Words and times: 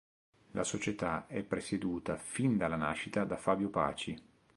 La 0.53 0.63
società 0.63 1.27
è 1.27 1.43
presieduta 1.43 2.17
fin 2.17 2.57
dalla 2.57 2.75
nascita 2.75 3.23
da 3.23 3.37
Fabio 3.37 3.69
Paci. 3.69 4.19